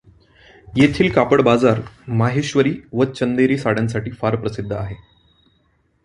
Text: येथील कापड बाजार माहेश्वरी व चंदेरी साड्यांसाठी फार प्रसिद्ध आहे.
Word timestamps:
येथील 0.77 1.11
कापड 1.11 1.41
बाजार 1.41 1.81
माहेश्वरी 2.07 2.73
व 2.93 3.03
चंदेरी 3.03 3.57
साड्यांसाठी 3.57 4.11
फार 4.11 4.35
प्रसिद्ध 4.35 4.71
आहे. 4.73 4.95